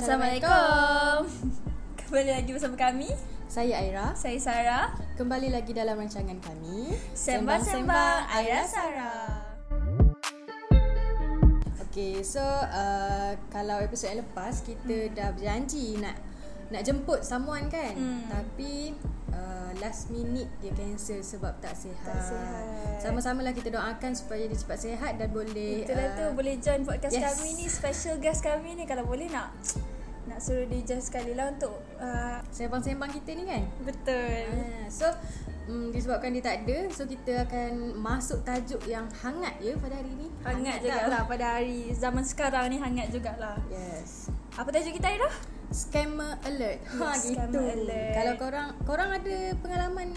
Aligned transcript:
Assalamualaikum. 0.00 1.28
Kembali 2.00 2.30
lagi 2.32 2.50
bersama 2.56 2.72
kami. 2.72 3.12
Saya 3.52 3.84
Aira. 3.84 4.16
Saya 4.16 4.40
Sarah. 4.40 4.96
Kembali 5.20 5.52
lagi 5.52 5.76
dalam 5.76 6.00
rancangan 6.00 6.40
kami 6.40 6.96
Sembang-sembang 7.12 8.24
Aira 8.32 8.64
Sarah. 8.64 9.44
Okay, 11.84 12.24
so 12.24 12.40
uh, 12.40 13.36
kalau 13.52 13.76
episod 13.84 14.08
yang 14.08 14.24
lepas 14.24 14.64
kita 14.64 15.12
hmm. 15.12 15.12
dah 15.12 15.36
berjanji 15.36 16.00
nak 16.00 16.16
nak 16.72 16.80
jemput 16.80 17.20
someone 17.20 17.68
kan. 17.68 17.92
Hmm. 17.92 18.24
Tapi 18.32 18.96
uh, 19.36 19.70
last 19.84 20.08
minute 20.08 20.48
dia 20.64 20.72
cancel 20.72 21.20
sebab 21.20 21.60
tak 21.60 21.76
sihat. 21.76 22.08
Tak 22.08 22.24
sihat. 22.24 22.64
Sama-sama 23.04 23.44
lah 23.44 23.52
kita 23.52 23.68
doakan 23.68 24.16
supaya 24.16 24.48
dia 24.48 24.56
cepat 24.56 24.80
sihat 24.80 25.20
dan 25.20 25.28
boleh 25.28 25.84
Itulah 25.84 26.08
tu 26.16 26.24
boleh 26.32 26.56
join 26.56 26.88
podcast 26.88 27.20
yes. 27.20 27.36
kami 27.36 27.48
ni 27.60 27.68
special 27.68 28.16
guest 28.16 28.40
kami 28.40 28.80
ni 28.80 28.88
kalau 28.88 29.04
boleh 29.04 29.28
nak 29.28 29.52
nak 30.30 30.38
suruh 30.38 30.62
dia 30.70 30.80
join 30.86 31.02
sekali 31.02 31.34
lah 31.34 31.50
untuk 31.50 31.74
uh, 31.98 32.38
sembang-sembang 32.54 33.10
kita 33.10 33.30
ni 33.34 33.44
kan. 33.50 33.62
betul. 33.82 34.46
Ah, 34.54 34.86
so 34.86 35.06
um, 35.66 35.90
disebabkan 35.90 36.30
dia 36.30 36.42
tak 36.46 36.56
ada 36.64 36.86
so 36.94 37.02
kita 37.04 37.42
akan 37.50 37.98
masuk 37.98 38.46
tajuk 38.46 38.78
yang 38.86 39.10
hangat 39.10 39.58
ya 39.58 39.74
pada 39.74 39.98
hari 39.98 40.14
ni. 40.14 40.30
Hangat 40.46 40.78
jugalah 40.80 41.22
pada 41.26 41.44
hari 41.58 41.90
zaman 41.90 42.22
sekarang 42.22 42.70
ni 42.70 42.78
hangat 42.78 43.10
jugalah. 43.10 43.58
Yes. 43.66 44.30
Apa 44.54 44.70
tajuk 44.70 44.94
kita 44.96 45.10
Aira? 45.10 45.30
Scammer 45.70 46.38
alert. 46.46 46.78
Ha 46.86 47.14
gitu. 47.18 47.58
alert. 47.58 48.14
Kalau 48.14 48.34
korang 48.38 48.68
korang 48.86 49.10
ada 49.14 49.36
pengalaman 49.58 50.14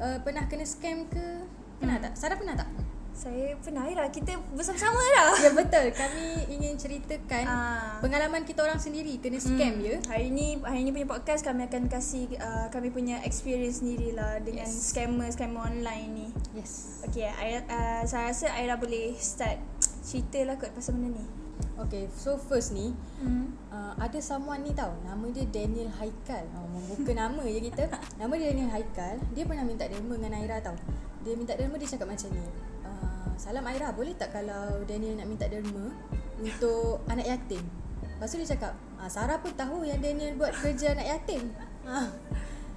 uh, 0.00 0.18
pernah 0.24 0.48
kena 0.48 0.64
scam 0.64 1.04
ke? 1.12 1.44
Pernah 1.80 1.96
Hmm. 1.98 2.04
tak? 2.08 2.12
Sarah 2.16 2.36
pernah 2.40 2.56
tak? 2.56 2.68
Saya 3.12 3.54
pernah 3.60 3.84
Aira. 3.84 4.08
Kita 4.08 4.34
bersama-sama 4.50 4.96
dah. 4.96 5.36
Ya 5.38 5.50
betul. 5.52 5.86
Kami 5.92 6.24
ingin 6.48 6.74
ceritakan 6.74 7.44
Ah. 7.44 8.00
pengalaman 8.00 8.42
kita 8.42 8.60
orang 8.60 8.76
sendiri 8.76 9.14
kena 9.16 9.36
scam 9.36 9.78
Hmm. 9.78 9.84
ya. 9.84 9.96
Hari 10.06 10.28
ni 10.28 10.56
hari 10.58 10.82
ni 10.82 10.90
punya 10.90 11.06
podcast 11.06 11.42
kami 11.42 11.64
akan 11.64 11.86
kasih 11.86 12.26
uh, 12.36 12.66
kami 12.68 12.88
punya 12.88 13.20
experience 13.22 13.78
sendiri 13.78 14.10
lah 14.10 14.40
dengan 14.40 14.64
Yes. 14.64 14.90
scammer 14.90 15.28
scammer 15.28 15.60
online 15.62 16.08
ni. 16.10 16.26
Yes. 16.52 17.04
Okay, 17.04 17.28
Aira, 17.28 17.62
uh, 17.64 18.02
saya 18.02 18.32
rasa 18.32 18.48
Aira 18.50 18.74
boleh 18.74 19.12
start 19.14 19.60
cerita 20.02 20.42
lah 20.42 20.56
kot 20.56 20.72
pasal 20.72 20.96
benda 20.96 21.14
ni. 21.14 21.24
Okay, 21.74 22.08
so 22.10 22.34
first 22.38 22.72
ni 22.72 22.90
Hmm. 23.18 23.54
uh, 23.68 23.94
ada 23.96 24.18
someone 24.18 24.60
ni 24.60 24.72
tau 24.72 24.92
Nama 25.00 25.24
dia 25.30 25.46
Daniel 25.48 25.88
Haikal 25.90 26.42
oh, 26.52 26.66
Membuka 26.68 27.12
nama 27.12 27.38
je 27.40 27.60
kita 27.62 27.86
Nama 28.20 28.32
dia 28.34 28.50
Daniel 28.50 28.70
Haikal 28.70 29.14
Dia 29.30 29.44
pernah 29.46 29.62
minta 29.62 29.86
derma 29.86 30.14
dengan 30.14 30.36
Aira 30.36 30.58
tau 30.58 30.74
Dia 31.22 31.32
minta 31.32 31.54
derma 31.54 31.74
dia 31.76 31.86
cakap 31.86 32.08
macam 32.08 32.28
ni 32.28 32.42
Salam 33.40 33.64
Aira 33.66 33.92
boleh 33.92 34.12
tak 34.16 34.34
kalau 34.34 34.84
Daniel 34.84 35.18
nak 35.18 35.28
minta 35.28 35.46
derma 35.48 35.92
Untuk 36.40 37.02
anak 37.12 37.26
yatim? 37.28 37.62
Lepas 38.02 38.28
tu 38.32 38.38
dia 38.38 38.54
cakap 38.54 38.72
ah, 39.02 39.10
Sarah 39.10 39.38
pun 39.42 39.50
tahu 39.54 39.82
yang 39.82 39.98
Daniel 39.98 40.38
buat 40.38 40.54
kerja 40.54 40.94
anak 40.94 41.06
yatim. 41.10 41.50
Ah, 41.82 42.06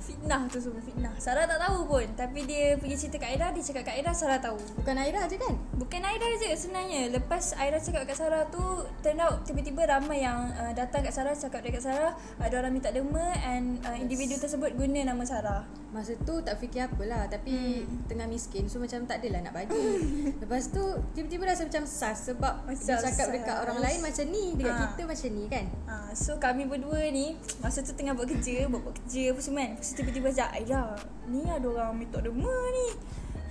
Fitnah 0.05 0.45
tu 0.45 0.61
semua 0.61 0.81
fitnah. 0.85 1.13
Sarah 1.17 1.49
tak 1.49 1.57
tahu 1.57 1.89
pun. 1.89 2.05
Tapi 2.13 2.45
dia 2.45 2.77
pergi 2.77 2.95
cerita 2.95 3.17
kat 3.17 3.33
Aira, 3.33 3.49
dia 3.49 3.63
cakap 3.65 3.89
kat 3.89 3.95
Aira 3.97 4.13
Sarah 4.13 4.37
tahu. 4.37 4.57
Bukan 4.77 4.95
Aira 5.01 5.25
je 5.25 5.41
kan 5.41 5.53
Bukan 5.73 6.01
Aira 6.05 6.27
je 6.37 6.49
sebenarnya. 6.53 7.09
Lepas 7.09 7.57
Aira 7.57 7.81
cakap 7.81 8.05
kat 8.05 8.13
Sarah 8.13 8.45
tu, 8.53 8.61
turn 9.01 9.17
out 9.17 9.41
tiba-tiba 9.41 9.81
ramai 9.89 10.21
yang 10.21 10.53
uh, 10.53 10.69
datang 10.77 11.01
kat 11.01 11.13
Sarah 11.13 11.33
cakap 11.33 11.65
dekat 11.65 11.81
Sarah, 11.81 12.13
ada 12.37 12.53
orang 12.61 12.77
minta 12.77 12.93
derma 12.93 13.33
and 13.41 13.81
uh, 13.81 13.97
individu 13.97 14.37
tersebut 14.37 14.77
guna 14.77 15.01
nama 15.09 15.25
Sarah. 15.25 15.65
Masa 15.95 16.11
tu 16.27 16.43
tak 16.43 16.59
fikir 16.59 16.91
apalah 16.91 17.23
Tapi 17.31 17.55
hmm. 17.55 18.11
tengah 18.11 18.27
miskin 18.27 18.67
So 18.67 18.83
macam 18.83 19.07
tak 19.07 19.23
adalah 19.23 19.47
nak 19.47 19.55
bagi 19.55 19.79
Lepas 20.43 20.67
tu 20.67 20.83
Tiba-tiba 21.15 21.47
rasa 21.47 21.63
macam 21.71 21.87
sas 21.87 22.27
Sebab 22.27 22.67
Macam 22.67 22.83
dia 22.83 22.99
cakap 22.99 23.31
dekat 23.31 23.55
orang 23.63 23.79
lain 23.79 23.99
macam 24.03 24.25
ni 24.27 24.45
Dekat 24.59 24.73
Ha. 24.75 24.91
kita 24.91 25.03
macam 25.07 25.29
ni 25.31 25.45
kan 25.47 25.65
Ha, 25.87 25.95
so 26.11 26.35
kami 26.35 26.67
berdua 26.67 26.99
ni 27.15 27.39
Masa 27.63 27.79
tu 27.79 27.95
tengah 27.95 28.11
buat 28.11 28.27
kerja 28.27 28.67
Buat, 28.67 28.81
buat 28.83 28.95
kerja 29.07 29.31
apa 29.31 29.39
semua 29.39 29.63
kan 29.63 29.71
Lepas 29.79 29.94
tiba-tiba 29.95 30.27
macam 30.29 30.47
Aira 30.51 30.83
Ni 31.31 31.41
ada 31.47 31.65
orang 31.65 31.95
minta 31.95 32.19
derma 32.19 32.53
ni. 32.75 32.87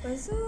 Lepas 0.05 0.29
tu 0.29 0.39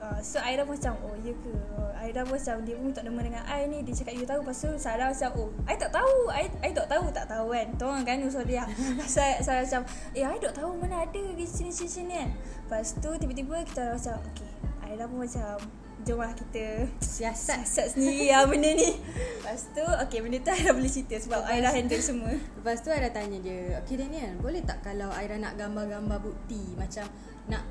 uh, 0.00 0.18
So 0.24 0.40
Aira 0.40 0.64
macam 0.64 0.96
Oh 1.04 1.14
ya 1.20 1.36
ke? 1.36 1.52
Aira 2.00 2.24
macam 2.24 2.54
Dia 2.64 2.74
pun 2.80 2.84
minta 2.88 3.04
derma 3.04 3.20
dengan 3.20 3.44
I 3.44 3.68
ni. 3.68 3.84
Dia 3.84 3.92
cakap 3.92 4.14
you 4.16 4.24
tahu? 4.24 4.40
Lepas 4.42 4.56
tu 4.64 4.70
Sarah 4.80 5.12
macam 5.12 5.30
Oh 5.36 5.48
I 5.68 5.76
tak 5.76 5.92
tahu. 5.92 6.16
I, 6.32 6.44
I 6.64 6.70
tak 6.72 6.88
tahu 6.88 7.04
Tak 7.12 7.26
tahu 7.28 7.46
kan? 7.52 7.66
Tolong 7.76 8.02
kan 8.08 8.16
Usah 8.24 8.42
dia. 8.48 8.64
Sarah, 9.04 9.38
Sarah 9.44 9.62
macam 9.68 9.82
Eh 10.16 10.24
I 10.24 10.38
tak 10.40 10.54
tahu 10.56 10.80
mana 10.80 11.04
ada 11.04 11.22
Di 11.36 11.44
sini-sini 11.44 12.16
kan? 12.16 12.28
Lepas 12.66 12.96
tu 12.98 13.12
tiba-tiba 13.20 13.60
Kita 13.68 13.92
macam 13.94 14.16
Okay. 14.32 14.50
Aira 14.88 15.04
pun 15.04 15.22
macam 15.22 15.60
Jomlah 16.02 16.34
kita 16.34 16.90
Siasat. 16.98 17.62
Siasat 17.62 17.86
sendiri 17.94 18.34
lah 18.34 18.46
benda 18.50 18.70
ni. 18.74 18.90
Lepas 18.98 19.70
tu 19.70 19.84
Okay 20.06 20.18
benda 20.18 20.38
tu 20.42 20.50
Aira 20.56 20.70
boleh 20.74 20.90
cerita 20.90 21.16
Sebab 21.18 21.40
Aira 21.46 21.70
handle 21.70 22.02
semua. 22.02 22.34
Lepas 22.34 22.82
tu 22.82 22.90
Aira 22.90 23.08
tanya 23.14 23.38
dia 23.38 23.78
Okay 23.86 23.94
Daniel 23.98 24.34
Boleh 24.42 24.62
tak 24.66 24.82
kalau 24.82 25.10
Aira 25.14 25.38
nak 25.38 25.54
gambar-gambar 25.54 26.18
bukti? 26.22 26.74
Macam 26.78 27.06
Nak 27.48 27.64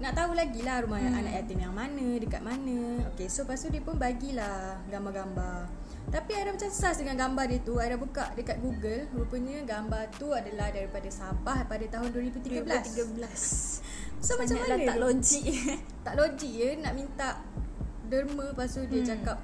nak 0.00 0.16
tahu 0.16 0.32
lagi 0.38 0.62
lah 0.62 0.80
rumah 0.86 1.02
hmm. 1.02 1.18
anak 1.18 1.32
yatim 1.42 1.60
yang 1.66 1.74
mana 1.74 2.06
Dekat 2.16 2.40
mana. 2.40 3.04
Okay 3.12 3.26
so 3.26 3.42
lepas 3.42 3.58
tu 3.60 3.68
dia 3.68 3.82
pun 3.82 3.98
bagilah 3.98 4.78
Gambar-gambar 4.88 5.79
Tapi 6.10 6.30
Aira 6.34 6.50
macam 6.50 6.66
sas 6.68 6.98
dengan 6.98 7.14
gambar 7.16 7.44
dia 7.46 7.58
tu. 7.60 7.78
Aira 7.78 7.94
buka 7.94 8.34
dekat 8.34 8.58
Google. 8.58 9.06
Rupanya 9.12 9.62
gambar 9.62 10.10
tu 10.12 10.30
adalah 10.30 10.68
daripada 10.68 11.06
Sabah 11.06 11.62
Pada 11.64 11.86
tahun 11.86 12.10
2013 12.10 12.66
2013 13.14 14.18
So 14.18 14.34
macam 14.34 14.56
Banyaklah 14.58 14.76
mana 14.76 14.84
tak 14.84 14.96
tu? 14.96 15.02
logik 15.02 15.46
tak 16.06 16.14
logik 16.14 16.52
ya. 16.52 16.70
Nak 16.76 16.92
minta 16.92 17.28
derma 18.04 18.50
lepas 18.50 18.68
tu 18.68 18.82
dia 18.84 19.00
Hmm. 19.00 19.08
cakap 19.08 19.38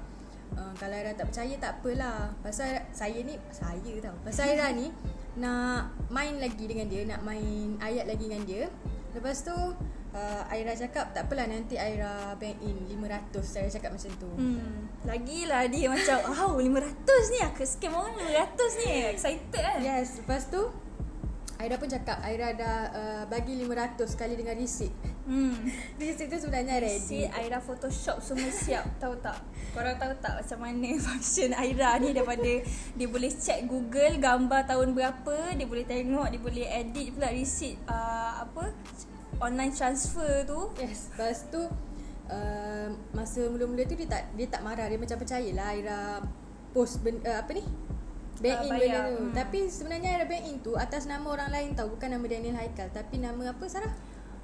uh, 0.53 0.71
kalau 0.75 0.93
Aira 0.93 1.11
tak 1.13 1.25
percaya 1.27 1.55
tak 1.55 1.71
apalah. 1.79 2.19
Pasal 2.39 2.83
saya 2.91 3.19
ni 3.21 3.39
saya 3.49 3.93
tau. 4.03 4.15
Pasal 4.21 4.51
Aira 4.51 4.67
ni 4.71 4.91
nak 5.41 5.95
main 6.09 6.35
lagi 6.35 6.65
dengan 6.65 6.85
dia 6.85 7.05
nak 7.05 7.21
main 7.21 7.79
ayat 7.79 8.05
lagi 8.05 8.27
dengan 8.27 8.43
dia. 8.43 8.67
Lepas 9.15 9.41
tu 9.41 9.55
uh, 10.13 10.43
Aira 10.51 10.71
cakap 10.77 11.11
tak 11.11 11.27
apalah 11.27 11.49
nanti 11.49 11.75
Aira 11.75 12.35
bank 12.37 12.57
in 12.63 12.77
500 13.01 13.43
saya 13.43 13.67
cakap 13.67 13.91
macam 13.95 14.11
tu. 14.15 14.29
Hmm. 14.37 14.87
Lagilah 15.03 15.63
dia 15.67 15.87
macam 15.91 16.17
Wow 16.31 16.59
500 16.59 17.33
ni 17.33 17.39
Aku 17.47 17.63
scam 17.63 17.93
orang 17.95 18.15
500 18.15 18.81
ni. 18.83 18.91
Excited 19.15 19.61
kan? 19.61 19.79
Yes 19.83 20.21
lepas 20.21 20.47
tu 20.47 20.61
Aira 21.57 21.73
pun 21.81 21.89
cakap 21.89 22.21
Aira 22.21 22.53
dah 22.53 22.77
uh, 22.93 23.23
bagi 23.25 23.57
500 23.65 24.05
kali 24.13 24.37
dengan 24.37 24.53
receipt. 24.61 24.93
Hmm. 25.25 25.57
receipt 25.97 26.29
tu 26.29 26.37
sebenarnya 26.37 26.77
ready. 26.77 27.25
Aira 27.33 27.57
Photoshop 27.57 28.21
semua 28.21 28.53
siap. 28.53 28.85
Tahu 29.01 29.17
tak? 29.17 29.41
Korang 29.73 29.97
tahu 29.99 30.13
tak 30.23 30.41
Macam 30.41 30.57
mana 30.63 30.89
function 30.97 31.53
Aira 31.53 32.01
ni 32.01 32.09
Daripada 32.15 32.49
Dia 32.97 33.07
boleh 33.11 33.29
check 33.29 33.67
Google 33.69 34.17
Gambar 34.17 34.65
tahun 34.65 34.95
berapa 34.95 35.53
Dia 35.53 35.67
boleh 35.69 35.85
tengok 35.85 36.33
Dia 36.33 36.39
boleh 36.41 36.65
edit 36.65 37.13
pula 37.13 37.29
receipt 37.29 37.77
uh, 37.85 38.41
Apa 38.41 38.73
Online 39.39 39.69
transfer 39.69 40.43
tu 40.43 40.59
Yes, 40.75 41.11
lepas 41.11 41.45
tu 41.47 41.61
uh, 42.27 42.87
masa 43.11 43.45
mula-mula 43.45 43.83
tu 43.83 43.93
dia 43.93 44.07
tak 44.07 44.23
dia 44.33 44.47
tak 44.47 44.61
marah, 44.61 44.85
dia 44.85 44.97
macam 44.97 45.15
percayalah 45.15 45.67
Aira 45.69 45.99
post 46.69 46.99
ben, 46.99 47.21
uh, 47.21 47.37
apa 47.37 47.51
ni? 47.51 47.63
Bank 48.37 48.53
Ah, 48.55 48.63
in 48.63 48.71
benda 48.71 48.99
tu. 49.07 49.17
hmm. 49.19 49.33
Tapi 49.33 49.59
sebenarnya 49.65 50.09
Aira 50.11 50.25
bank 50.25 50.43
in 50.43 50.57
tu 50.59 50.73
atas 50.73 51.05
nama 51.05 51.25
orang 51.27 51.49
lain 51.49 51.69
tau, 51.73 51.87
bukan 51.87 52.07
nama 52.07 52.21
Daniel 52.23 52.53
Haikal, 52.55 52.89
tapi 52.91 53.17
nama 53.17 53.41
apa 53.47 53.65
Sarah? 53.65 53.93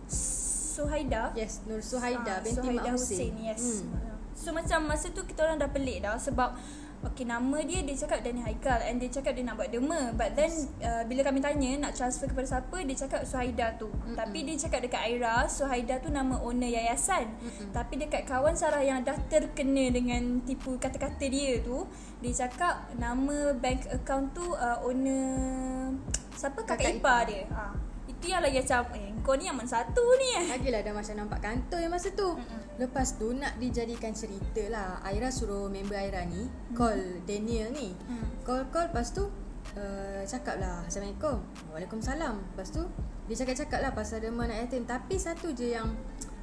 Suhaida 0.08 1.30
Yes, 1.34 1.62
Nur 1.64 1.80
Suhaida 1.80 2.38
Ah, 2.38 2.42
binti 2.42 2.58
Suhaida 2.58 2.81
Mak 2.84 2.94
Hussein. 2.94 3.34
yes. 3.40 3.81
Hmm. 3.81 3.94
So 4.34 4.50
macam 4.50 4.86
masa 4.86 5.10
tu 5.10 5.22
kita 5.24 5.44
orang 5.44 5.58
dah 5.58 5.70
pelik 5.70 6.02
dah 6.02 6.18
sebab 6.18 6.58
Okay 7.03 7.28
nama 7.28 7.59
dia 7.68 7.84
dia 7.84 7.96
cakap 8.00 8.24
Daniel 8.24 8.47
Haikal 8.47 8.80
and 8.88 8.96
dia 8.96 9.12
cakap 9.12 9.36
dia 9.36 9.44
nak 9.44 9.59
buat 9.59 9.68
derma 9.68 10.16
but 10.16 10.31
then 10.40 10.50
uh, 10.80 11.03
bila 11.03 11.19
kami 11.28 11.44
tanya 11.44 11.75
nak 11.84 11.91
transfer 12.00 12.31
kepada 12.31 12.47
siapa 12.47 12.78
dia 12.88 12.96
cakap 12.96 13.22
Suhaida 13.28 13.75
tu 13.75 13.91
Mm-mm. 13.91 14.16
tapi 14.16 14.47
dia 14.47 14.56
cakap 14.56 14.88
dekat 14.88 15.02
Aira 15.03 15.44
Suhaida 15.52 16.00
tu 16.00 16.08
nama 16.08 16.40
owner 16.40 16.72
yayasan 16.72 17.28
Mm-mm. 17.28 17.75
tapi 17.75 18.00
dekat 18.00 18.24
kawan 18.24 18.56
Sarah 18.56 18.80
yang 18.80 19.03
dah 19.03 19.19
terkena 19.28 19.92
dengan 19.92 20.40
tipu 20.47 20.80
kata-kata 20.80 21.28
dia 21.28 21.60
tu 21.60 21.83
dia 22.24 22.31
cakap 22.48 22.88
nama 22.95 23.51
bank 23.51 23.83
account 23.92 24.31
tu 24.31 24.45
uh, 24.56 24.80
owner 24.88 25.92
siapa 26.33 26.63
kakak, 26.63 26.80
Kakak 26.80 26.92
ipar 26.98 26.98
ipar. 26.98 27.22
dia 27.28 27.44
ha. 27.51 27.82
Itu 28.24 28.31
yang 28.31 28.40
lagi 28.40 28.56
macam 28.58 28.88
eh 28.96 29.12
kau 29.20 29.36
ni 29.36 29.44
yang 29.44 29.56
mana 29.56 29.68
satu 29.70 30.00
ni 30.16 30.28
eh 30.34 30.46
Lagilah 30.50 30.80
dah 30.80 30.94
macam 30.94 31.16
nampak 31.18 31.40
kantor 31.42 31.80
yang 31.80 31.92
masa 31.92 32.08
tu. 32.10 32.30
Mm-mm. 32.34 32.60
Lepas 32.78 33.08
tu 33.14 33.31
nak 33.31 33.56
dijadikan 33.58 34.12
cerita 34.12 34.64
lah. 34.68 35.00
Aira 35.02 35.28
suruh 35.28 35.68
member 35.68 35.94
Aira 35.94 36.24
ni 36.24 36.48
call 36.72 37.20
Daniel 37.22 37.68
ni. 37.70 37.92
Hmm. 38.02 38.24
Call-call 38.42 38.90
lepas 38.90 39.12
tu 39.12 39.28
uh, 39.74 40.22
cakap 40.24 40.56
lah 40.58 40.84
Assalamualaikum 40.84 41.40
Waalaikumsalam 41.70 42.36
Lepas 42.50 42.70
tu 42.70 42.84
dia 43.24 43.36
cakap-cakap 43.38 43.80
lah 43.81 43.92
pasal 43.92 44.20
derma 44.20 44.44
anak 44.44 44.68
yatim 44.68 44.84
Tapi 44.84 45.16
satu 45.16 45.52
je 45.52 45.72
yang 45.72 45.88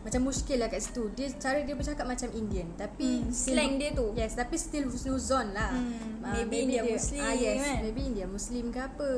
macam 0.01 0.21
muskil 0.23 0.57
lah 0.57 0.67
kat 0.67 0.81
situ 0.81 1.13
Dia 1.13 1.29
cara 1.35 1.61
dia 1.61 1.73
bercakap 1.73 2.05
macam 2.05 2.29
Indian 2.31 2.73
Tapi 2.75 3.21
Hmm, 3.21 3.29
still- 3.31 3.53
slang 3.53 3.77
dia 3.77 3.93
tu. 3.93 4.13
Yes 4.15 4.33
tapi 4.33 4.57
still 4.57 4.85
husnuzon 4.87 5.53
lah 5.53 5.69
Hmm, 5.71 6.21
Ah, 6.23 6.37
maybe 6.39 6.65
India 6.67 6.81
Muslim 6.83 7.21
ah, 7.23 7.33
yes, 7.35 7.57
kan? 7.59 7.77
Maybe 7.83 8.01
India 8.07 8.27
Muslim 8.27 8.65
ke 8.67 8.81
apa 8.83 9.09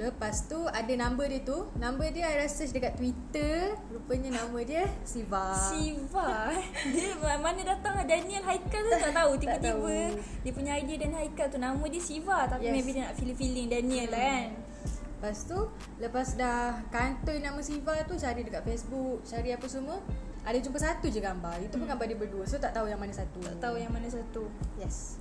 Lepas 0.00 0.48
tu 0.48 0.56
ada 0.64 0.88
number 0.96 1.28
dia 1.28 1.44
tu. 1.44 1.68
Number 1.76 2.08
dia 2.08 2.32
I 2.32 2.40
rasa 2.40 2.64
dekat 2.64 2.96
Twitter. 2.96 3.76
Rupanya 3.92 4.40
nama 4.40 4.56
dia 4.64 4.88
Siva. 5.04 5.52
Siva. 5.52 6.48
Dia 6.96 7.36
mana 7.36 7.60
datang 7.60 8.00
Daniel 8.08 8.40
Haikal 8.40 8.80
tu 8.80 8.90
tak 8.96 9.12
tahu. 9.12 9.36
Tiba-tiba 9.36 9.76
tahu. 9.76 10.16
Dia 10.40 10.52
punya 10.56 10.72
idea 10.80 10.96
Dan 11.04 11.12
Haikal 11.12 11.52
tu. 11.52 11.60
Nama 11.60 11.84
dia 11.84 12.00
Siva. 12.00 12.48
Tapi 12.48 12.64
Yes. 12.64 12.72
maybe 12.80 12.90
dia 12.96 13.02
nak 13.12 13.14
feeling-feeling 13.20 13.68
Daniel 13.68 14.08
lah 14.08 14.22
kan. 14.24 14.48
Lepas 15.20 15.38
tu 15.44 15.58
Lepas 16.00 16.28
dah 16.32 16.80
kantoi 16.88 17.44
nama 17.44 17.60
Siva 17.60 17.92
tu 18.08 18.16
Cari 18.16 18.40
dekat 18.40 18.64
Facebook 18.64 19.20
Cari 19.20 19.52
apa 19.52 19.68
semua 19.68 20.00
Ada 20.48 20.56
jumpa 20.56 20.80
satu 20.80 21.12
je 21.12 21.20
gambar. 21.20 21.60
Itu 21.60 21.76
pun 21.76 21.84
gambar 21.84 22.08
dia 22.08 22.16
berdua. 22.16 22.48
So 22.48 22.56
tak 22.56 22.72
tahu 22.72 22.88
yang 22.88 22.96
mana 22.96 23.12
satu. 23.12 23.36
Tak 23.44 23.60
tahu 23.60 23.76
yang 23.76 23.92
mana 23.92 24.08
satu. 24.08 24.48
Yes 24.80 25.20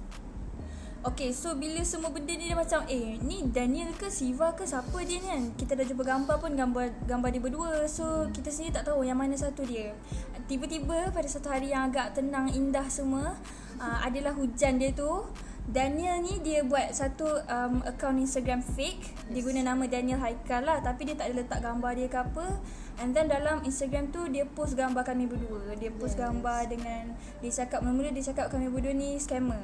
Okay 1.00 1.32
so 1.32 1.56
bila 1.56 1.80
semua 1.88 2.12
benda 2.12 2.36
ni 2.36 2.52
dia 2.52 2.60
macam 2.60 2.84
Eh 2.92 3.16
ni 3.24 3.48
Daniel 3.48 3.96
ke 3.96 4.12
Siva 4.12 4.52
ke 4.52 4.68
siapa 4.68 5.00
dia 5.08 5.24
ni 5.24 5.32
kan? 5.32 5.44
Kita 5.56 5.72
dah 5.80 5.88
jumpa 5.88 6.04
gambar 6.04 6.36
pun 6.44 6.52
gambar 6.60 7.08
gambar 7.08 7.30
dia 7.32 7.40
berdua. 7.40 7.88
So 7.88 8.28
kita 8.36 8.52
sendiri 8.52 8.76
tak 8.76 8.92
tahu 8.92 9.08
yang 9.08 9.16
mana 9.16 9.32
satu 9.40 9.64
dia. 9.64 9.96
Tiba-tiba 10.52 11.08
pada 11.16 11.24
satu 11.32 11.48
hari 11.48 11.72
yang 11.72 11.88
agak 11.88 12.20
tenang 12.20 12.52
indah 12.52 12.84
semua 12.92 13.38
uh, 13.80 14.00
Adalah 14.04 14.36
hujan 14.36 14.76
dia 14.76 14.92
tu 14.92 15.08
Daniel 15.68 16.24
ni 16.24 16.40
dia 16.42 16.64
buat 16.64 16.90
satu 16.96 17.28
um, 17.46 17.84
account 17.86 18.18
Instagram 18.18 18.64
fake 18.64 19.30
Dia 19.30 19.42
Yes. 19.42 19.46
guna 19.46 19.60
nama 19.62 19.84
Daniel 19.86 20.18
Haikal 20.18 20.66
lah 20.66 20.82
Tapi 20.82 21.12
dia 21.12 21.16
tak 21.20 21.30
ada 21.30 21.44
letak 21.44 21.60
gambar 21.62 21.92
dia 21.94 22.08
ke 22.10 22.18
apa 22.18 22.46
And 23.00 23.16
then 23.16 23.30
dalam 23.32 23.64
Instagram 23.64 24.12
tu 24.12 24.28
dia 24.28 24.44
post 24.50 24.74
gambar 24.74 25.06
kami 25.06 25.30
berdua 25.30 25.78
Dia 25.78 25.94
post 25.94 26.18
Yes. 26.18 26.26
gambar 26.26 26.60
dengan 26.72 27.14
Dia 27.40 27.52
cakap 27.54 27.86
mula-mula 27.86 28.10
dia 28.10 28.24
cakap 28.34 28.52
kami 28.52 28.68
berdua 28.68 28.92
ni 28.92 29.16
scammer. 29.16 29.62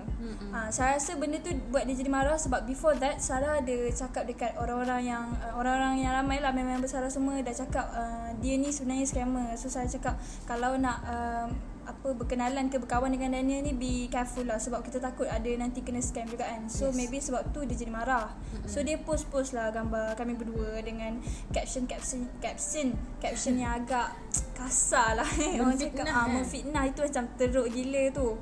Ha, 0.55 0.71
saya 0.71 0.95
rasa 0.97 1.19
benda 1.19 1.37
tu 1.43 1.51
buat 1.69 1.83
dia 1.83 1.95
jadi 1.97 2.07
marah 2.07 2.39
sebab 2.39 2.63
before 2.63 2.95
that 2.97 3.19
Sarah 3.19 3.59
ada 3.59 3.75
cakap 3.91 4.23
dekat 4.25 4.55
orang-orang 4.55 5.01
yang 5.05 5.25
uh, 5.43 5.53
orang-orang 5.59 6.01
yang 6.01 6.15
ramai 6.15 6.39
lah 6.39 6.55
member 6.55 6.87
Sarah 6.87 7.11
semua 7.11 7.37
dah 7.43 7.51
cakap 7.51 7.85
uh, 7.91 8.31
dia 8.39 8.55
ni 8.55 8.71
sebenarnya 8.71 9.05
scammer. 9.05 9.53
So 9.59 9.67
saya 9.67 9.85
cakap 9.91 10.15
kalau 10.47 10.79
nak 10.79 10.97
uh, 11.05 11.47
apa 11.85 12.17
berkenalan 12.17 12.69
ke 12.69 12.81
berkawan 12.81 13.13
dengan 13.13 13.37
Daniel 13.37 13.61
ni 13.61 13.73
be 13.77 14.09
careful 14.09 14.45
lah 14.45 14.57
sebab 14.57 14.81
kita 14.81 14.97
takut 14.97 15.29
ada 15.29 15.47
nanti 15.57 15.85
kena 15.85 16.01
scam 16.01 16.25
juga 16.25 16.49
kan. 16.49 16.65
So 16.65 16.89
Yes. 16.89 16.97
maybe 16.97 17.17
sebab 17.21 17.53
tu 17.53 17.61
dia 17.63 17.77
jadi 17.77 17.93
marah. 17.93 18.33
Mm-hmm. 18.33 18.69
So 18.69 18.81
dia 18.81 18.97
post-post 19.01 19.53
lah 19.53 19.69
gambar 19.69 20.17
kami 20.17 20.33
berdua 20.37 20.81
dengan 20.81 21.21
caption 21.53 21.85
caption 21.85 22.25
caption 22.41 22.97
caption 23.21 23.61
yang 23.61 23.85
agak 23.85 24.13
kasar 24.57 25.17
lah. 25.21 25.29
Orang 25.61 25.77
cakap 25.77 26.05
ah 26.09 26.25
kan? 26.25 26.41
memfitnah 26.41 26.83
itu 26.89 27.05
macam 27.05 27.23
teruk 27.37 27.67
gila 27.69 28.03
tu. 28.09 28.37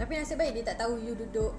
Tapi 0.00 0.12
nasib 0.16 0.40
baik 0.40 0.56
dia 0.56 0.64
tak 0.64 0.80
tahu 0.80 0.96
you 0.96 1.12
duduk 1.12 1.52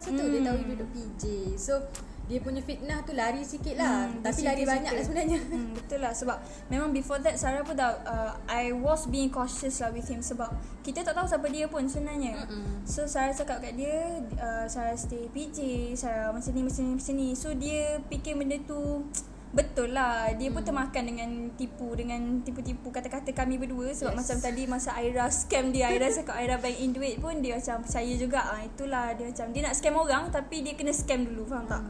Situ 0.00 0.16
hmm. 0.24 0.32
dia 0.32 0.40
tahu 0.40 0.56
you 0.56 0.66
duduk 0.72 0.88
PJ 0.88 1.22
So 1.60 1.84
dia 2.28 2.38
punya 2.38 2.60
fitnah 2.60 3.00
tu 3.02 3.12
lari 3.12 3.40
sikit 3.40 3.74
lah 3.74 4.04
Hmm, 4.06 4.20
Tapi 4.20 4.36
dia 4.36 4.46
lari 4.46 4.56
sikit 4.58 4.68
banyak 4.70 4.84
lah 4.86 4.94
sikit. 4.94 5.06
sebenarnya 5.08 5.38
Hmm, 5.50 5.68
betul 5.72 5.98
lah 5.98 6.12
sebab 6.12 6.36
memang 6.68 6.88
before 6.90 7.18
that 7.18 7.34
Sarah 7.34 7.62
pun 7.62 7.72
dah 7.72 7.96
uh, 8.04 8.32
I 8.46 8.70
was 8.70 9.04
being 9.06 9.28
cautious 9.28 9.78
lah 9.78 9.88
with 9.88 10.04
him 10.04 10.20
sebab 10.20 10.52
kita 10.82 11.00
tak 11.02 11.12
tahu 11.12 11.24
siapa 11.24 11.48
dia 11.48 11.64
pun 11.66 11.84
sebenarnya. 11.84 12.36
Mm-mm. 12.38 12.84
So 12.84 13.04
Sarah 13.04 13.32
cakap 13.32 13.58
kat 13.58 13.74
dia 13.74 13.96
uh, 14.34 14.64
Sarah 14.64 14.92
stay 14.94 15.26
PJ, 15.26 15.58
Sarah 15.94 16.28
macam 16.28 16.48
ni 16.50 16.62
macam 16.62 16.82
ni 16.82 16.92
macam 16.94 17.14
ni. 17.14 17.28
So 17.32 17.48
dia 17.50 17.80
fikir 18.04 18.34
benda 18.34 18.60
tu 18.62 19.08
betul 19.50 19.88
lah. 19.90 20.28
Dia 20.34 20.48
pun 20.48 20.60
termakan 20.60 21.02
dengan 21.06 21.28
tipu 21.54 21.92
dengan 21.92 22.20
tipu-tipu 22.38 22.88
kata-kata 22.88 23.32
kami 23.32 23.56
berdua 23.56 23.88
sebab 23.90 24.12
Yes. 24.12 24.18
macam 24.18 24.36
tadi 24.38 24.62
masa 24.64 24.92
Aira 24.94 25.24
scam 25.34 25.72
dia 25.72 25.88
Aira 25.88 26.08
cakap 26.08 26.36
Aira 26.36 26.56
bank 26.56 26.76
in 26.76 26.92
duit 26.92 27.16
pun 27.16 27.40
dia 27.40 27.56
macam 27.56 27.80
percaya 27.80 28.12
juga. 28.14 28.44
Ah 28.46 28.60
itulah 28.60 29.12
dia 29.12 29.24
macam 29.26 29.46
dia 29.48 29.62
nak 29.62 29.72
scam 29.72 29.94
orang 29.94 30.28
tapi 30.28 30.60
dia 30.60 30.72
kena 30.72 30.92
scam 30.92 31.24
dulu 31.24 31.44
faham 31.46 31.64
tak? 31.64 31.80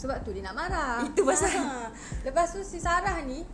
Sebab 0.00 0.24
tu 0.24 0.32
dia 0.32 0.40
nak 0.40 0.56
marah 0.56 1.04
Itu 1.04 1.20
pasal. 1.28 1.52
ha. 1.52 1.92
Lepas 2.24 2.56
tu 2.56 2.64
si 2.64 2.80
Sarah 2.80 3.20
ni 3.20 3.44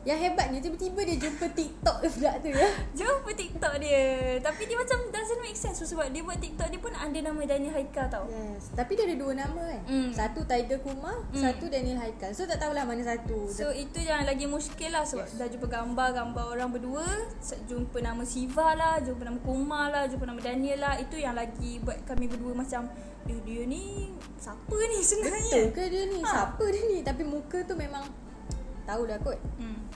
Yang 0.00 0.18
hebatnya 0.22 0.58
tiba-tiba 0.58 1.00
dia 1.04 1.16
jumpa 1.18 1.46
TikTok 1.50 1.96
dia 2.00 2.08
pula 2.14 2.32
tu 2.40 2.48
ya. 2.48 2.68
Jumpa 2.96 3.30
TikTok 3.30 3.74
dia. 3.78 4.02
Tapi 4.40 4.62
dia 4.64 4.76
macam 4.76 4.98
Doesn't 5.10 5.40
make 5.40 5.52
sense 5.54 5.82
Sebab 5.82 6.08
dia 6.08 6.22
buat 6.22 6.36
TikTok 6.36 6.66
dia 6.66 6.78
pun 6.78 6.88
Ada 6.90 7.18
nama 7.20 7.36
Daniel 7.42 7.74
Haikal 7.74 8.08
tau. 8.08 8.24
Yes 8.26 8.72
Tapi 8.72 8.96
dia 8.96 9.04
ada 9.04 9.16
dua 9.16 9.32
nama 9.34 9.60
kan 9.60 9.82
Mm. 9.84 10.10
Satu 10.10 10.40
Tiger 10.42 10.78
Kumar 10.80 11.20
Mm. 11.28 11.42
Satu 11.42 11.64
Daniel 11.66 11.98
Haikal. 11.98 12.30
So 12.30 12.44
tak 12.44 12.58
tahulah 12.58 12.82
mana 12.82 13.02
satu. 13.02 13.44
So 13.46 13.68
itu 13.70 14.00
yang 14.00 14.24
lagi 14.24 14.44
muskil 14.44 14.88
lah 14.88 15.04
Sebab 15.04 15.26
dah 15.36 15.46
jumpa 15.46 15.66
gambar-gambar 15.66 16.44
orang 16.50 16.70
berdua. 16.70 17.04
Jumpa 17.66 18.00
nama 18.00 18.24
Siva 18.24 18.72
lah 18.72 18.96
Jumpa 18.98 19.20
nama 19.22 19.38
Kumar 19.38 19.90
lah 19.90 20.04
Jumpa 20.06 20.24
nama 20.24 20.40
Daniel 20.40 20.80
lah. 20.80 20.94
Itu 20.96 21.14
yang 21.14 21.34
lagi 21.34 21.76
buat 21.78 22.00
kami 22.04 22.24
berdua 22.24 22.54
macam 22.54 22.88
Eh 23.26 23.36
dia 23.44 23.62
ni 23.62 24.08
Siapa 24.34 24.72
ni 24.72 24.98
sebenarnya? 24.98 25.44
Betul 25.60 25.66
ke 25.70 25.82
dia 25.86 26.02
ni? 26.08 26.18
Ha. 26.18 26.30
Siapa 26.32 26.64
dia 26.66 26.82
ni? 26.88 26.98
Tapi 27.00 27.22
muka 27.22 27.58
tu 27.62 27.76
memang 27.76 28.00
Tahulah 28.90 29.22
kot. 29.22 29.38
Hmm. 29.62 29.86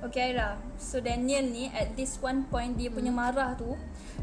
Okay 0.00 0.32
Aira. 0.32 0.56
So 0.80 1.04
Daniel 1.04 1.44
ni 1.52 1.68
At 1.76 1.92
this 1.92 2.16
one 2.24 2.48
point 2.48 2.72
Dia 2.80 2.88
punya 2.88 3.12
marah 3.12 3.52
tu 3.52 3.76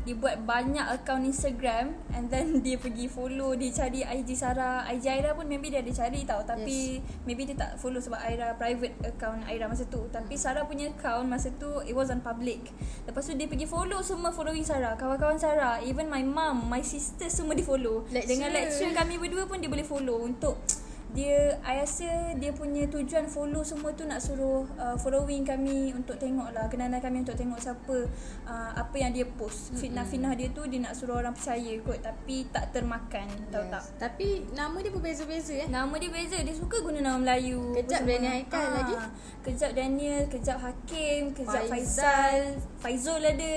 Dia 0.10 0.18
buat 0.18 0.42
banyak 0.42 0.82
account 0.90 1.22
Instagram 1.22 1.94
And 2.18 2.34
then 2.34 2.58
dia 2.66 2.82
pergi 2.82 3.06
follow 3.06 3.54
Dia 3.54 3.70
cari 3.86 4.02
IG 4.02 4.34
Sarah. 4.34 4.90
IG 4.90 5.06
Aira 5.06 5.38
pun 5.38 5.46
maybe 5.46 5.70
dia 5.70 5.86
ada 5.86 5.94
cari 5.94 6.26
tau 6.26 6.42
Tapi 6.42 6.98
Maybe 7.30 7.46
dia 7.46 7.54
tak 7.54 7.78
follow 7.78 8.02
Sebab 8.02 8.18
Aira 8.26 8.58
private 8.58 8.98
account 9.06 9.46
Aira 9.46 9.70
masa 9.70 9.86
tu. 9.86 10.02
Tapi 10.10 10.34
Sarah 10.34 10.66
punya 10.66 10.90
account 10.90 11.30
Masa 11.30 11.54
tu 11.54 11.70
It 11.86 11.94
was 11.94 12.10
on 12.10 12.26
public. 12.26 12.74
Lepas 13.06 13.30
tu 13.30 13.38
dia 13.38 13.46
pergi 13.46 13.70
follow 13.70 14.02
Semua 14.02 14.34
following 14.34 14.66
Sarah 14.66 14.98
Kawan-kawan 14.98 15.38
Sarah. 15.38 15.78
Even 15.86 16.10
my 16.10 16.26
mum 16.26 16.66
My 16.66 16.82
sister 16.82 17.30
semua 17.30 17.54
dia 17.54 17.62
follow. 17.62 18.02
Lecturer. 18.10 18.26
Dengan 18.26 18.50
lecture 18.50 18.92
kami 18.98 19.22
berdua 19.22 19.46
pun 19.46 19.62
Dia 19.62 19.70
boleh 19.70 19.86
follow 19.86 20.26
Untuk 20.26 20.58
dia 21.18 21.58
I 21.66 21.82
rasa 21.82 22.38
dia 22.38 22.54
punya 22.54 22.86
tujuan 22.86 23.26
follow 23.26 23.66
semua 23.66 23.90
tu 23.98 24.06
nak 24.06 24.22
suruh 24.22 24.70
uh, 24.78 24.94
following 25.02 25.42
kami 25.42 25.90
untuk 25.98 26.22
tengok 26.22 26.54
lah 26.54 26.70
kenalan 26.70 27.02
kami 27.02 27.26
untuk 27.26 27.34
tengok 27.34 27.58
siapa 27.58 28.06
uh, 28.46 28.72
apa 28.78 28.94
yang 29.02 29.10
dia 29.10 29.26
post. 29.26 29.74
Fitnah-fitnah 29.74 30.38
dia 30.38 30.54
tu 30.54 30.70
dia 30.70 30.78
nak 30.78 30.94
suruh 30.94 31.18
orang 31.18 31.34
percaya 31.34 31.74
kot 31.82 31.98
tapi 32.06 32.46
tak 32.54 32.70
termakan 32.70 33.26
tahu 33.50 33.66
tak? 33.74 33.84
Tapi 33.98 34.46
nama 34.54 34.78
dia 34.78 34.94
berbeza-beza 34.94 35.66
eh? 35.66 35.68
Nama 35.72 35.90
dia 35.98 36.12
beza 36.14 36.38
Dia 36.38 36.54
suka 36.54 36.86
guna 36.86 37.00
nama 37.02 37.18
Melayu. 37.18 37.74
Kejap 37.74 38.06
Daniel. 38.06 38.34
Haikal 38.38 38.62
Ah, 38.62 38.72
lagi. 38.78 38.96
Kejap 39.42 39.72
Daniel 39.74 40.22
Kejap 40.30 40.58
Hakim 40.62 41.34
Kejap 41.34 41.64
Faizal. 41.66 41.74
Faizal. 41.74 42.38
Faizul 42.78 43.22
ada. 43.24 43.56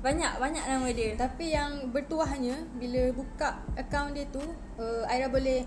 Banyak 0.00 0.40
Banyak 0.40 0.64
nama 0.64 0.88
dia. 0.94 1.12
Tapi 1.18 1.52
yang 1.52 1.92
bertuahnya 1.92 2.54
Bila 2.80 3.12
buka 3.12 3.60
account 3.76 4.16
dia 4.16 4.24
tu 4.32 4.40
uh, 4.80 5.04
Aira 5.10 5.28
boleh 5.28 5.66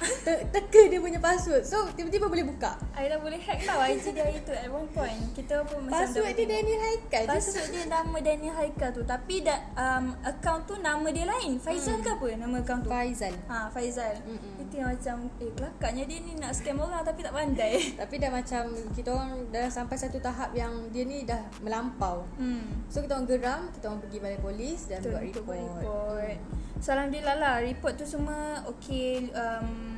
te- 0.00 0.44
Teka 0.50 0.82
dia 0.86 0.98
punya 0.98 1.16
password. 1.16 1.62
So 1.62 1.76
tiba-tiba 1.90 2.26
boleh 2.26 2.44
buka. 2.44 2.74
Aira 2.92 3.16
boleh 3.16 3.36
hack 3.36 3.62
tau. 3.62 3.80
IG 3.82 4.10
dia 4.10 4.26
itu 4.26 4.50
At 4.50 4.66
one 4.66 4.88
point. 4.88 5.20
Kita 5.32 5.60
pun 5.62 5.84
macam 5.84 5.94
Password 5.96 6.24
dah- 6.26 6.36
dia 6.36 6.46
Daniel 6.50 6.80
Haikal. 6.80 7.24
Password 7.26 7.68
dia 7.68 7.84
nama 7.86 8.16
Daniel 8.18 8.54
Haikal 8.54 8.90
tu. 8.90 9.02
Tapi 9.02 9.34
da, 9.40 9.56
um, 9.74 10.16
account 10.22 10.62
tu 10.64 10.74
nama 10.78 11.06
dia 11.06 11.24
lain. 11.24 11.56
Faizal 11.56 11.96
Hmm. 11.96 12.02
ke 12.02 12.10
apa 12.10 12.26
nama 12.36 12.56
account 12.58 12.82
tu? 12.82 12.88
Faizal. 12.88 13.34
Ha 13.46 13.68
Faizal. 13.68 14.14
Mm-mm. 14.22 14.60
Itu 14.60 14.74
yang 14.76 14.88
macam 14.90 15.16
Eh 15.36 15.50
kelakarnya 15.50 16.04
dia 16.04 16.18
ni 16.20 16.32
nak 16.34 16.52
scam 16.52 16.76
orang 16.76 17.02
Tapi 17.02 17.20
tak 17.20 17.32
pandai. 17.32 17.72
Tapi 18.00 18.14
dah 18.16 18.30
macam 18.30 18.62
Kita 18.90 19.08
orang 19.10 19.30
dah 19.48 19.66
sampai 19.66 19.96
satu 19.96 20.18
tahap 20.18 20.50
Yang 20.52 20.72
dia 20.90 21.04
ni 21.04 21.18
dah 21.22 21.42
melampau. 21.60 22.24
Hmm. 22.36 22.86
So 22.86 23.00
kita 23.00 23.14
orang 23.14 23.26
geram 23.26 23.60
Kita 23.70 23.84
orang 23.86 24.00
pergi 24.00 24.18
balai 24.18 24.38
polis 24.38 24.80
Dan 24.84 24.98
Betul, 24.98 25.10
buat 25.10 25.22
report, 25.24 25.58
report. 25.76 26.38
So 26.78 26.88
Alhamdulillah 26.90 27.36
lah 27.36 27.54
Report 27.60 27.92
tu 27.92 28.04
semua 28.04 28.38
Okay 28.66 29.28
um, 29.30 29.89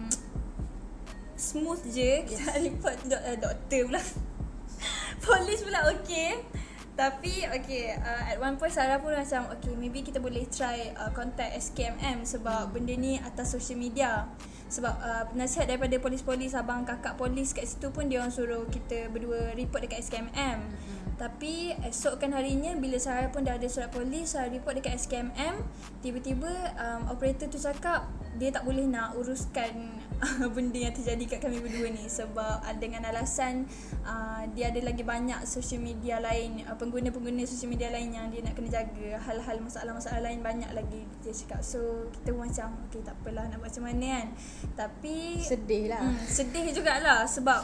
Smooth 1.43 1.83
je. 1.91 2.23
Kita 2.23 2.55
yes. 2.55 2.63
report 2.63 2.97
do- 3.11 3.19
uh, 3.19 3.35
Doktor 3.35 3.81
pula. 3.91 4.03
Polis 5.27 5.59
pula 5.67 5.91
okay 5.91 6.39
tapi 6.93 7.49
okay 7.49 7.97
uh, 7.97 8.23
At 8.29 8.37
one 8.37 8.61
point 8.61 8.69
Sarah 8.69 9.01
pun 9.01 9.17
macam 9.17 9.49
Okay 9.57 9.73
maybe 9.73 10.05
kita 10.05 10.21
boleh 10.21 10.45
try 10.53 10.93
uh, 10.93 11.09
Contact 11.17 11.57
SKMM 11.57 12.29
Sebab 12.29 12.77
benda 12.77 12.93
ni 12.93 13.17
Atas 13.17 13.57
social 13.57 13.81
media. 13.81 14.29
Sebab 14.69 14.95
uh, 15.01 15.25
Nasihat 15.33 15.73
daripada 15.73 15.97
polis-polis 15.97 16.53
Abang 16.53 16.85
kakak 16.85 17.17
polis 17.17 17.57
kat 17.57 17.65
situ 17.65 17.89
pun 17.97 18.13
Dia 18.13 18.21
orang 18.21 18.33
suruh 18.33 18.69
kita 18.69 19.09
Berdua 19.09 19.57
report 19.57 19.89
dekat 19.89 20.05
SKMM 20.05 20.59
tapi 21.19 21.75
esokkan 21.85 22.33
harinya 22.33 22.79
bila 22.79 22.97
Sarah 22.97 23.29
pun 23.29 23.45
dah 23.45 23.59
ada 23.59 23.69
surat 23.69 23.91
polis, 23.91 24.33
Sarah 24.33 24.49
report 24.49 24.79
dekat 24.79 24.97
SKMM, 24.97 25.61
tiba-tiba 26.01 26.51
um, 26.79 27.11
operator 27.11 27.51
tu 27.51 27.59
cakap 27.59 28.07
dia 28.39 28.49
tak 28.49 28.65
boleh 28.65 28.89
nak 28.89 29.13
uruskan 29.21 29.99
benda 30.55 30.89
yang 30.89 30.95
terjadi 30.95 31.37
kat 31.37 31.39
kami 31.45 31.61
berdua 31.61 31.93
ni 31.93 32.07
sebab 32.07 32.65
uh, 32.65 32.77
dengan 32.81 33.05
alasan 33.05 33.69
uh, 34.07 34.47
dia 34.55 34.71
ada 34.71 34.81
lagi 34.81 35.03
banyak 35.03 35.43
social 35.45 35.83
media 35.83 36.23
lain, 36.23 36.65
uh, 36.65 36.79
pengguna-pengguna 36.79 37.45
social 37.45 37.69
media 37.69 37.91
lain 37.91 38.15
yang 38.15 38.31
dia 38.31 38.41
nak 38.41 38.55
kena 38.55 38.71
jaga, 38.71 39.21
hal-hal 39.21 39.57
masalah-masalah 39.61 40.23
lain 40.23 40.41
banyak 40.41 40.71
lagi 40.71 41.03
dia 41.21 41.35
cakap. 41.35 41.61
So 41.67 42.09
kita 42.15 42.31
macam 42.33 42.79
okay 42.89 43.03
tak 43.03 43.19
apalah 43.21 43.51
nak 43.51 43.59
buat 43.61 43.73
macam 43.73 43.89
mana 43.89 44.07
kan. 44.21 44.29
Tapi 44.77 45.41
Sedih 45.41 45.89
lah 45.89 46.01
Hmm, 46.03 46.19
sedih 46.27 46.67
jugalah 46.75 47.25
sebab 47.31 47.63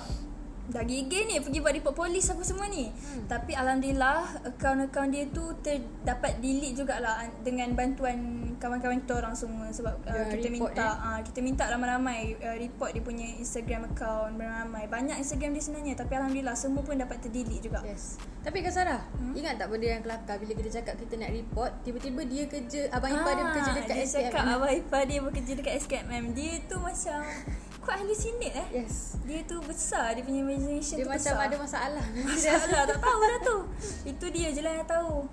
dah 0.68 0.84
gigih 0.84 1.24
ni 1.24 1.40
pergi 1.40 1.58
buat 1.58 1.72
report 1.72 1.96
polis 1.96 2.28
apa 2.28 2.44
semua 2.44 2.68
ni. 2.68 2.92
Hmm. 2.92 3.24
Tapi 3.24 3.52
alhamdulillah 3.52 4.20
akaun-akaun 4.46 5.08
dia 5.08 5.24
tu 5.26 5.40
ter, 5.58 5.80
dapat 6.04 6.36
delete 6.38 6.76
jugalah 6.76 7.24
an- 7.24 7.36
dengan 7.40 7.72
bantuan 7.72 8.16
kawan-kawan 8.58 9.00
kita 9.00 9.14
orang 9.16 9.32
semua 9.32 9.70
sebab 9.70 9.96
uh, 10.02 10.12
Dia 10.12 10.34
kita 10.34 10.48
report, 10.50 10.72
minta 10.74 10.84
eh? 10.84 11.06
uh, 11.08 11.20
kita 11.22 11.38
minta 11.40 11.64
ramai-ramai 11.66 12.18
uh, 12.36 12.56
report 12.58 12.90
dia 12.90 13.00
punya 13.00 13.26
Instagram 13.38 13.88
account 13.88 14.36
ramai-ramai. 14.36 14.84
Banyak 14.86 15.16
Instagram 15.16 15.50
dia 15.52 15.62
sebenarnya 15.62 15.94
tapi 15.96 16.12
alhamdulillah 16.14 16.52
semua 16.52 16.82
pun 16.82 16.94
dapat 16.94 17.16
terdelete 17.18 17.64
juga. 17.64 17.80
Yes. 17.82 18.20
Tapi 18.38 18.60
Kak 18.60 18.72
Sarah, 18.72 19.02
hmm? 19.16 19.34
ingat 19.34 19.56
tak 19.56 19.68
benda 19.68 19.88
yang 19.88 20.02
kelakar 20.02 20.36
bila 20.36 20.52
kita 20.52 20.70
cakap 20.80 20.94
kita 20.96 21.14
nak 21.16 21.30
report, 21.32 21.72
tiba-tiba 21.80 22.20
dia 22.24 22.44
kerja, 22.44 22.80
abang 22.90 23.12
ipar 23.12 23.32
dia 23.34 23.44
bekerja 23.46 23.70
dekat 23.72 23.88
Ah, 23.88 23.94
dia 23.94 24.04
SKM. 24.04 24.20
cakap 24.26 24.42
abang 24.46 24.72
ipar 24.74 25.02
dia 25.04 25.18
bekerja 25.20 25.52
dekat 25.54 25.74
SKMM. 25.80 26.24
Dia 26.32 26.52
tu 26.64 26.76
macam 26.78 27.18
quite 27.88 27.98
hallucinate 27.98 28.52
eh. 28.54 28.68
Yes. 28.78 29.16
Dia 29.24 29.40
tu 29.42 29.56
besar 29.60 30.12
dia 30.12 30.20
punya 30.20 30.40
imagination 30.42 31.00
Dia 31.00 31.04
tu 31.04 31.10
macam 31.10 31.32
besar. 31.32 31.46
ada 31.48 31.56
masalah. 31.56 32.04
Masalah 32.28 32.82
tak 32.86 32.98
tahu 32.98 33.20
dah 33.22 33.40
tu 33.42 33.56
Itu 34.04 34.26
dia 34.28 34.48
je 34.50 34.60
lah 34.60 34.72
yang 34.74 34.84
tahu 34.86 35.24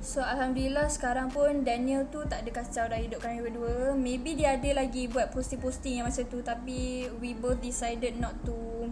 So 0.00 0.20
Alhamdulillah 0.20 0.84
sekarang 0.86 1.30
pun 1.30 1.62
Daniel 1.62 2.04
tu 2.06 2.20
tak 2.24 2.44
ada 2.44 2.50
kacau 2.52 2.84
dah 2.84 2.98
hidup 2.98 3.18
kami 3.18 3.40
berdua 3.40 3.96
Maybe 3.96 4.34
dia 4.34 4.52
ada 4.52 4.70
lagi 4.76 5.06
buat 5.06 5.30
posting-posting 5.30 5.98
yang 5.98 6.06
macam 6.06 6.24
tu 6.24 6.42
Tapi 6.42 6.78
we 7.18 7.32
both 7.32 7.56
decided 7.58 8.18
not 8.18 8.36
to 8.44 8.84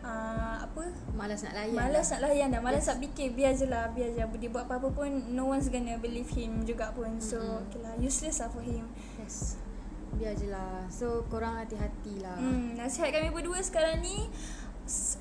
uh, 0.00 0.62
Apa 0.62 0.84
Malas 1.10 1.42
nak 1.42 1.58
layan. 1.58 1.74
Malas 1.74 2.06
lah. 2.06 2.12
nak 2.14 2.20
layan 2.24 2.48
dah 2.50 2.60
Malas 2.60 2.84
nak 2.86 3.02
fikir 3.02 3.34
Biar 3.34 3.50
je 3.50 3.66
lah 3.66 3.90
Biar 3.90 4.08
je 4.10 4.22
Dia 4.22 4.48
buat 4.48 4.64
apa-apa 4.64 4.94
pun 4.94 5.10
No 5.28 5.50
one's 5.50 5.66
gonna 5.66 5.98
believe 5.98 6.30
him 6.30 6.62
juga 6.62 6.94
pun 6.94 7.18
So 7.18 7.34
Mm-mm. 7.34 7.66
okay 7.66 7.80
lah 7.82 7.94
Useless 7.98 8.38
lah 8.38 8.48
for 8.48 8.62
him 8.62 8.86
Yes. 9.18 9.58
Biar 10.14 10.32
je 10.38 10.46
lah. 10.50 10.86
So 10.90 11.26
korang 11.26 11.58
hati-hati 11.58 12.22
lah. 12.22 12.38
Hmm, 12.38 12.78
nasihat 12.78 13.10
kami 13.10 13.34
berdua 13.34 13.58
sekarang 13.60 13.98
ni 14.00 14.30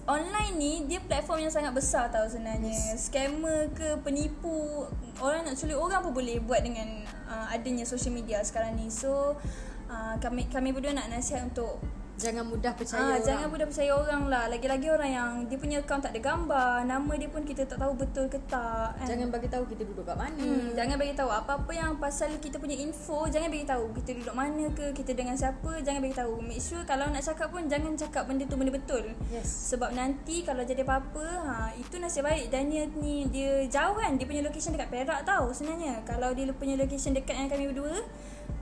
online 0.04 0.60
ni 0.60 0.74
dia 0.92 1.00
platform 1.00 1.48
yang 1.48 1.54
sangat 1.54 1.72
besar 1.72 2.12
tau 2.12 2.28
sebenarnya. 2.28 3.00
Scammer 3.00 3.72
ke 3.72 3.96
penipu, 4.04 4.86
orang 5.24 5.48
nak 5.48 5.56
culik 5.56 5.80
orang 5.80 6.04
pun 6.04 6.14
boleh 6.14 6.38
buat 6.44 6.62
dengan 6.62 7.08
uh, 7.26 7.48
adanya 7.50 7.88
social 7.88 8.12
media 8.12 8.44
sekarang 8.44 8.76
ni. 8.76 8.92
So 8.92 9.40
uh, 9.88 10.16
kami 10.20 10.52
kami 10.52 10.76
berdua 10.76 10.94
nak 10.94 11.08
nasihat 11.10 11.48
untuk 11.48 11.80
Jangan 12.14 12.46
mudah 12.46 12.72
percaya 12.72 13.02
Ah, 13.02 13.10
orang. 13.12 13.26
jangan 13.26 13.48
mudah 13.50 13.66
percaya 13.66 13.92
orang 13.92 14.24
lah. 14.28 14.44
Lagi-lagi 14.46 14.88
orang 14.88 15.12
yang 15.12 15.30
dia 15.46 15.58
punya 15.58 15.78
account 15.78 16.00
tak 16.00 16.14
ada 16.14 16.22
gambar, 16.24 16.86
nama 16.86 17.14
dia 17.14 17.26
pun 17.26 17.42
kita 17.42 17.66
tak 17.66 17.76
tahu 17.76 17.94
betul 17.94 18.26
ke 18.28 18.38
tak. 18.46 18.94
Kan? 18.96 19.08
Jangan 19.10 19.28
bagi 19.28 19.48
tahu 19.48 19.64
kita 19.66 19.82
duduk 19.84 20.04
kat 20.04 20.16
mana. 20.16 20.38
Hmm, 20.38 20.72
jangan 20.72 20.96
bagi 20.96 21.14
tahu 21.14 21.28
apa-apa 21.28 21.72
yang 21.72 21.98
pasal 21.98 22.30
kita 22.38 22.58
punya 22.58 22.78
info, 22.78 23.26
jangan 23.28 23.50
bagi 23.50 23.66
tahu 23.66 23.84
kita 23.94 24.10
duduk 24.16 24.36
mana 24.36 24.66
ke, 24.70 24.86
kita 24.94 25.12
dengan 25.12 25.34
siapa, 25.34 25.82
jangan 25.82 26.00
bagi 26.00 26.16
tahu. 26.16 26.34
Make 26.40 26.62
sure 26.62 26.84
kalau 26.84 27.10
nak 27.10 27.24
cakap 27.24 27.50
pun 27.50 27.66
jangan 27.66 27.92
cakap 27.94 28.24
benda 28.24 28.46
tu 28.46 28.56
benda 28.56 28.72
betul. 28.72 29.04
Yes. 29.28 29.50
Sebab 29.70 29.92
nanti 29.92 30.42
kalau 30.42 30.62
jadi 30.62 30.82
apa-apa, 30.82 31.26
ha 31.42 31.54
itu 31.74 31.98
nasib 31.98 32.24
baik 32.24 32.48
Daniel 32.48 32.94
ni 32.96 33.26
dia 33.28 33.66
jauh 33.68 33.96
kan, 33.96 34.14
dia 34.14 34.24
punya 34.24 34.42
location 34.42 34.72
dekat 34.72 34.88
Perak 34.88 35.22
tau 35.24 35.50
sebenarnya. 35.50 36.00
Kalau 36.04 36.30
dia 36.32 36.46
punya 36.52 36.78
location 36.78 37.12
dekat 37.12 37.34
yang 37.36 37.50
kami 37.50 37.68
berdua, 37.68 37.98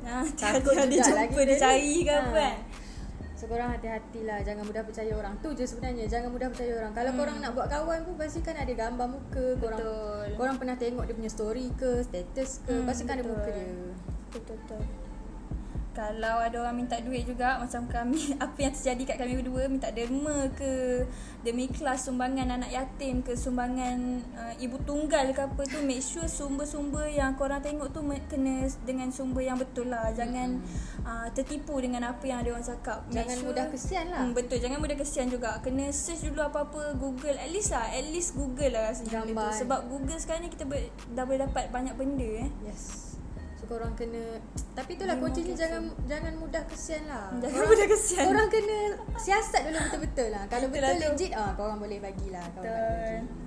nah 0.01 0.24
Takut 0.39 0.72
dia 0.74 0.98
juga 0.98 1.20
jumpa 1.27 1.41
dia 1.41 1.50
dia 1.50 1.58
cari 1.60 1.96
ke 2.01 2.10
apa 2.10 2.31
Ha. 2.31 2.39
kan. 2.39 2.55
So 3.41 3.50
korang 3.50 3.74
hati-hatilah 3.74 4.45
Jangan 4.45 4.62
mudah 4.62 4.86
percaya 4.86 5.17
orang 5.17 5.33
Tu 5.41 5.50
je 5.57 5.65
sebenarnya 5.65 6.05
Jangan 6.05 6.29
mudah 6.29 6.53
percaya 6.53 6.77
orang 6.77 6.93
Kalau 6.93 7.10
Hmm. 7.10 7.19
korang 7.25 7.38
nak 7.41 7.51
buat 7.57 7.67
kawan 7.74 8.00
pun 8.05 8.13
Pasti 8.13 8.45
kan 8.45 8.53
ada 8.53 8.69
gambar 8.69 9.07
muka 9.10 9.45
korang, 9.57 9.81
Betul. 9.81 10.27
Korang 10.38 10.55
pernah 10.62 10.77
tengok 10.77 11.03
dia 11.10 11.15
punya 11.17 11.31
story 11.33 11.74
ke 11.74 12.05
Status 12.05 12.62
ke 12.62 12.69
Hmm, 12.69 12.86
Pasti 12.86 13.10
kan 13.10 13.17
ada 13.17 13.25
betul. 13.25 13.33
muka 13.33 13.50
dia 13.50 13.65
Betul 14.29 14.55
betul. 14.62 14.81
Kalau 15.91 16.39
ada 16.39 16.55
orang 16.63 16.88
minta 16.88 16.95
duit 17.03 17.27
juga 17.27 17.60
macam 17.60 17.83
kami 17.91 18.31
apa 18.43 18.55
yang 18.55 18.71
terjadi 18.71 19.03
kat 19.12 19.17
kami 19.19 19.43
berdua 19.43 19.67
minta 19.67 19.91
derma 19.91 20.48
ke 20.55 21.03
demi 21.43 21.67
kelas 21.67 22.07
sumbangan 22.07 22.48
anak 22.48 22.71
yatim 22.71 23.19
ke 23.19 23.36
sumbangan 23.36 24.24
uh, 24.39 24.53
ibu 24.63 24.79
tunggal 24.88 25.36
ke 25.36 25.41
apa 25.43 25.62
tu 25.67 25.83
make 25.83 26.00
sure 26.00 26.24
sumber-sumber 26.31 27.12
yang 27.12 27.36
korang 27.36 27.60
tengok 27.60 27.91
tu 27.91 28.00
kena 28.31 28.71
dengan 28.88 29.12
sumber 29.12 29.43
yang 29.43 29.60
betul 29.60 29.91
lah. 29.91 30.15
Jangan 30.15 30.63
uh, 31.03 31.27
tertipu 31.36 31.75
dengan 31.83 32.07
apa 32.07 32.24
yang 32.24 32.39
ada 32.39 32.55
orang 32.55 32.63
cakap. 32.63 33.03
Make 33.12 33.27
Jangan 33.27 33.38
mudah 33.43 33.65
kesian 33.67 34.05
lah. 34.15 34.21
hmm, 34.24 34.31
betul 34.31 34.57
jangan 34.63 34.79
mudah 34.79 34.95
kesian 34.95 35.27
juga. 35.27 35.60
Kena 35.60 35.91
search 35.91 36.24
dulu 36.24 36.39
apa-apa 36.39 36.95
Google 36.95 37.36
at 37.36 37.51
least 37.51 37.75
lah 37.75 37.91
at 37.91 38.07
least 38.07 38.39
Google 38.39 38.71
lah 38.71 38.95
rasanya 38.95 39.27
Gambar. 39.27 39.51
tu. 39.51 39.67
Sebab 39.67 39.79
Google 39.91 40.19
sekarang 40.24 40.48
ni 40.48 40.50
kita 40.55 40.63
ber, 40.63 40.79
dah 41.12 41.27
boleh 41.27 41.43
dapat 41.43 41.67
banyak 41.67 42.00
benda 42.00 42.48
eh. 42.48 42.51
Yes 42.63 43.11
korang 43.72 43.94
kena 43.96 44.24
Tapi 44.72 44.92
itulah 44.94 45.16
Memang 45.16 45.24
kuncinya 45.25 45.48
betul. 45.48 45.62
jangan 45.62 45.82
jangan 46.06 46.34
mudah 46.36 46.63
kesian 46.68 47.04
lah 47.06 47.25
Jangan 47.34 47.48
Korang- 47.50 47.70
mudah 47.72 47.88
kesian. 47.88 48.25
Korang 48.28 48.48
kena 48.50 48.80
siasat 49.16 49.62
dulu 49.63 49.78
betul-betul 49.80 50.28
lah 50.30 50.44
Kalau 50.46 50.68
Betul 50.68 50.84
betul 50.84 50.92
tu. 50.94 51.04
legit 51.08 51.32
ah, 51.34 51.51
Korang 51.56 51.78
boleh 51.80 52.00
bagilah 52.00 52.46
Betul. 52.51 52.68
bagi. 52.68 53.40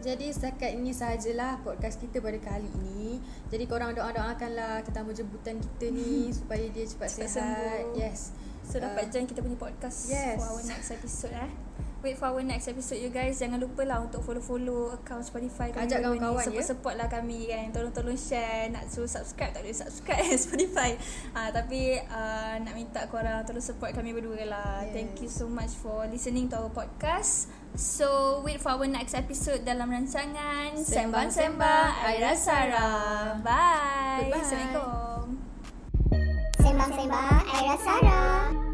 Jadi 0.00 0.26
setakat 0.32 0.70
ini 0.72 0.90
sahajalah 0.90 1.60
podcast 1.60 2.00
kita 2.00 2.18
pada 2.18 2.40
kali 2.40 2.72
ini. 2.80 3.20
Jadi 3.52 3.68
korang 3.68 3.92
doa-doakanlah 3.92 4.80
tetamu 4.80 5.12
jemputan 5.12 5.60
kita 5.60 5.92
ni 5.92 6.24
supaya 6.40 6.64
dia 6.66 6.88
cepat, 6.88 7.12
Cepat 7.12 7.20
sihat. 7.20 7.36
sembuh. 7.36 8.00
Yes. 8.00 8.32
So 8.64 8.80
uh, 8.80 8.88
dapat 8.88 9.12
join 9.12 9.28
kita 9.28 9.44
punya 9.44 9.60
podcast 9.60 10.08
yes. 10.08 10.40
for 10.40 10.48
our 10.50 10.64
next 10.64 10.88
episode 10.90 11.36
eh. 11.36 11.52
Wait 12.00 12.16
for 12.16 12.32
our 12.32 12.40
next 12.40 12.64
episode 12.64 12.96
you 12.96 13.12
guys. 13.12 13.36
Jangan 13.36 13.60
lupa 13.60 13.84
lah 13.84 14.00
untuk 14.00 14.24
follow-follow 14.24 14.96
account 14.96 15.20
Spotify 15.20 15.68
kami. 15.68 15.84
Ajak 15.84 16.00
kawan-kawan, 16.00 16.40
ya. 16.40 16.46
Support-support 16.48 16.94
lah 16.96 17.08
kami 17.12 17.44
kan. 17.44 17.68
Tolong-tolong 17.76 18.16
share. 18.16 18.72
Nak 18.72 18.88
suruh 18.88 19.04
subscribe 19.04 19.52
tak 19.52 19.60
boleh 19.60 19.76
subscribe 19.76 20.32
Spotify. 20.48 20.96
Ah 21.36 21.52
tapi 21.52 22.00
uh, 22.00 22.56
nak 22.64 22.72
minta 22.72 23.04
korang 23.12 23.44
tolong 23.44 23.60
support 23.60 23.92
kami 23.92 24.16
berdua 24.16 24.48
lah. 24.48 24.88
Yes. 24.88 24.96
Thank 24.96 25.12
you 25.20 25.28
so 25.28 25.44
much 25.44 25.76
for 25.76 26.08
listening 26.08 26.48
to 26.48 26.64
our 26.64 26.72
podcast. 26.72 27.52
So 27.76 28.40
wait 28.48 28.64
for 28.64 28.80
our 28.80 28.88
next 28.88 29.12
episode 29.12 29.68
dalam 29.68 29.92
rancangan 29.92 30.80
Sembang-Sembang 30.80 32.00
Aira 32.00 32.32
Sarah. 32.32 33.36
Bye. 33.44 34.24
Goodbye. 34.24 34.40
Assalamualaikum. 34.40 35.20
Sembang-sembang 36.64 37.40
Aira 37.44 37.76
Sarah 37.76 38.69